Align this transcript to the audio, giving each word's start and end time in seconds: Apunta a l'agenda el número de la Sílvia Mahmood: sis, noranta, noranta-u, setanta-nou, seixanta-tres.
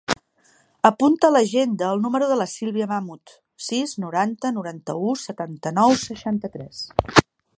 Apunta 0.89 1.27
a 1.27 1.33
l'agenda 1.33 1.89
el 1.95 2.01
número 2.05 2.29
de 2.31 2.37
la 2.39 2.47
Sílvia 2.53 2.87
Mahmood: 2.93 3.35
sis, 3.67 3.95
noranta, 4.05 4.53
noranta-u, 4.57 5.15
setanta-nou, 5.27 5.97
seixanta-tres. 6.09 6.85